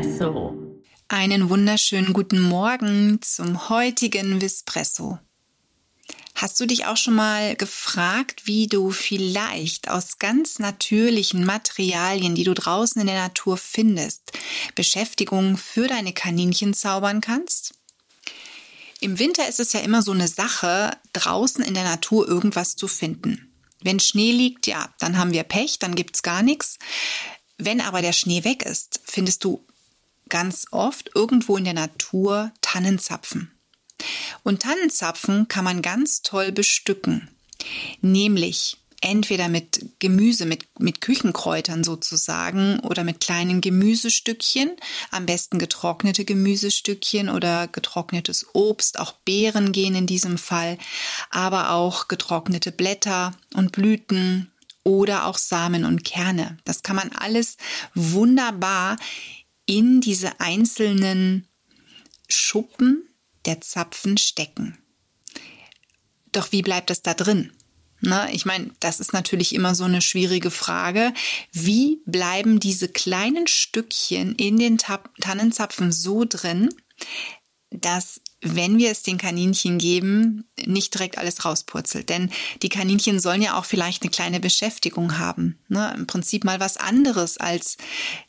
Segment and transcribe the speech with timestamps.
[0.00, 0.56] Vispresso.
[1.08, 5.18] Einen wunderschönen guten Morgen zum heutigen Vispresso.
[6.34, 12.44] Hast du dich auch schon mal gefragt, wie du vielleicht aus ganz natürlichen Materialien, die
[12.44, 14.32] du draußen in der Natur findest,
[14.74, 17.74] Beschäftigung für deine Kaninchen zaubern kannst?
[19.00, 22.88] Im Winter ist es ja immer so eine Sache, draußen in der Natur irgendwas zu
[22.88, 23.52] finden.
[23.82, 26.78] Wenn Schnee liegt, ja, dann haben wir Pech, dann gibt's gar nichts.
[27.58, 29.62] Wenn aber der Schnee weg ist, findest du
[30.30, 33.52] ganz oft irgendwo in der Natur Tannenzapfen.
[34.42, 37.28] Und Tannenzapfen kann man ganz toll bestücken,
[38.00, 44.72] nämlich entweder mit Gemüse, mit, mit Küchenkräutern sozusagen oder mit kleinen Gemüsestückchen,
[45.10, 50.76] am besten getrocknete Gemüsestückchen oder getrocknetes Obst, auch Beeren gehen in diesem Fall,
[51.30, 54.50] aber auch getrocknete Blätter und Blüten
[54.84, 56.58] oder auch Samen und Kerne.
[56.64, 57.56] Das kann man alles
[57.94, 58.96] wunderbar
[59.70, 61.46] in diese einzelnen
[62.28, 63.08] Schuppen
[63.46, 64.76] der Zapfen stecken.
[66.32, 67.52] Doch wie bleibt es da drin?
[68.00, 71.14] Na, ich meine, das ist natürlich immer so eine schwierige Frage.
[71.52, 76.70] Wie bleiben diese kleinen Stückchen in den Tannenzapfen so drin,
[77.70, 82.08] dass wenn wir es den Kaninchen geben, nicht direkt alles rauspurzelt.
[82.08, 82.30] Denn
[82.62, 85.58] die Kaninchen sollen ja auch vielleicht eine kleine Beschäftigung haben.
[85.68, 85.94] Ne?
[85.96, 87.76] Im Prinzip mal was anderes als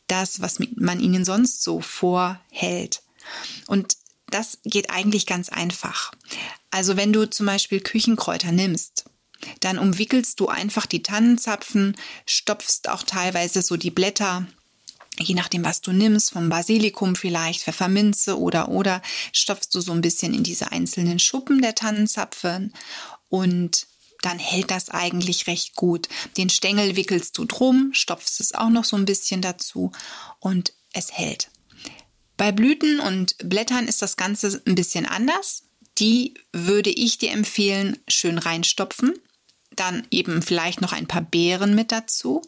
[0.08, 3.02] das, was man ihnen sonst so vorhält.
[3.66, 3.96] Und
[4.26, 6.12] das geht eigentlich ganz einfach.
[6.70, 9.04] Also wenn du zum Beispiel Küchenkräuter nimmst,
[9.60, 11.96] dann umwickelst du einfach die Tannenzapfen,
[12.26, 14.46] stopfst auch teilweise so die Blätter
[15.22, 20.00] je nachdem, was du nimmst, vom Basilikum vielleicht, Pfefferminze oder oder, stopfst du so ein
[20.00, 22.72] bisschen in diese einzelnen Schuppen der Tannenzapfen
[23.28, 23.86] und
[24.22, 26.08] dann hält das eigentlich recht gut.
[26.36, 29.92] Den Stängel wickelst du drum, stopfst es auch noch so ein bisschen dazu
[30.38, 31.50] und es hält.
[32.36, 35.64] Bei Blüten und Blättern ist das Ganze ein bisschen anders.
[35.98, 39.14] Die würde ich dir empfehlen, schön reinstopfen.
[39.76, 42.42] Dann eben vielleicht noch ein paar Beeren mit dazu.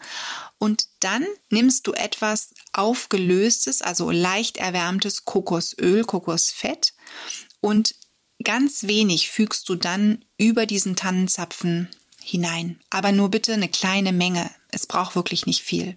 [0.59, 6.95] Und dann nimmst du etwas aufgelöstes, also leicht erwärmtes Kokosöl, Kokosfett
[7.61, 7.95] und
[8.43, 11.89] ganz wenig fügst du dann über diesen Tannenzapfen
[12.23, 12.81] hinein.
[12.91, 14.51] Aber nur bitte eine kleine Menge.
[14.71, 15.95] Es braucht wirklich nicht viel.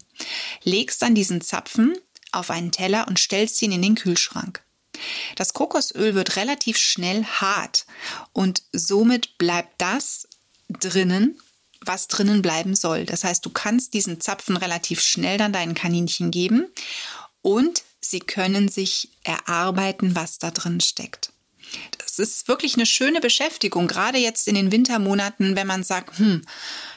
[0.63, 1.97] Legst dann diesen Zapfen
[2.31, 4.63] auf einen Teller und stellst ihn in den Kühlschrank.
[5.35, 7.85] Das Kokosöl wird relativ schnell hart
[8.33, 10.27] und somit bleibt das
[10.69, 11.39] drinnen,
[11.81, 13.05] was drinnen bleiben soll.
[13.05, 16.67] Das heißt, du kannst diesen Zapfen relativ schnell dann deinen Kaninchen geben
[17.41, 21.31] und sie können sich erarbeiten, was da drin steckt.
[21.97, 26.44] Das ist wirklich eine schöne Beschäftigung, gerade jetzt in den Wintermonaten, wenn man sagt, hm,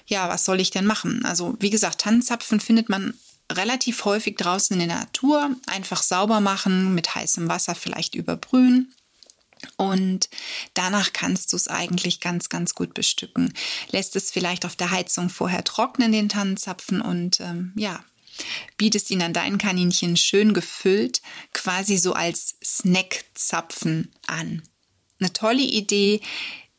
[0.07, 1.25] ja, was soll ich denn machen?
[1.25, 3.15] Also, wie gesagt, Tannenzapfen findet man
[3.51, 5.57] relativ häufig draußen in der Natur.
[5.67, 8.95] Einfach sauber machen, mit heißem Wasser vielleicht überbrühen.
[9.77, 10.29] Und
[10.75, 13.53] danach kannst du es eigentlich ganz, ganz gut bestücken.
[13.91, 18.05] Lässt es vielleicht auf der Heizung vorher trocknen, den Tannenzapfen, und ähm, ja,
[18.77, 21.21] bietest ihn an deinen Kaninchen schön gefüllt,
[21.53, 24.63] quasi so als Snackzapfen an.
[25.19, 26.21] Eine tolle Idee,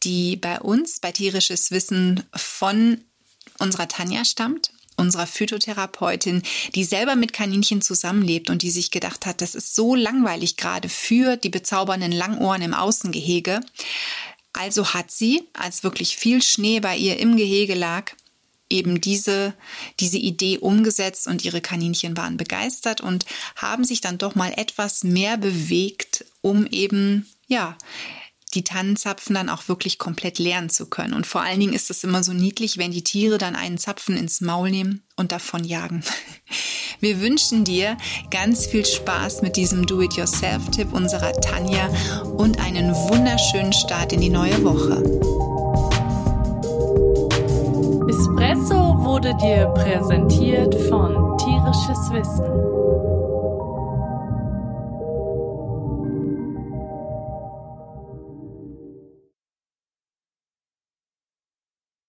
[0.04, 3.02] die bei uns bei tierisches Wissen von
[3.60, 6.44] unserer Tanja stammt unserer Phytotherapeutin,
[6.76, 10.88] die selber mit Kaninchen zusammenlebt und die sich gedacht hat, das ist so langweilig gerade
[10.88, 13.60] für die bezaubernden Langohren im Außengehege.
[14.54, 18.12] Also hat sie, als wirklich viel Schnee bei ihr im Gehege lag,
[18.70, 19.54] eben diese,
[20.00, 23.26] diese Idee umgesetzt und ihre Kaninchen waren begeistert und
[23.56, 27.78] haben sich dann doch mal etwas mehr bewegt, um eben, ja,
[28.54, 31.14] die Tannenzapfen dann auch wirklich komplett lernen zu können.
[31.14, 34.18] Und vor allen Dingen ist es immer so niedlich, wenn die Tiere dann einen Zapfen
[34.18, 36.04] ins Maul nehmen und davon jagen.
[37.00, 37.98] Wir wünschen dir
[38.30, 41.88] ganz viel Spaß mit diesem Do-it-yourself-Tipp unserer Tanja
[42.38, 45.02] und einen wunderschönen Start in die neue Woche.
[48.08, 52.81] Espresso wurde dir präsentiert von Tierisches Wissen.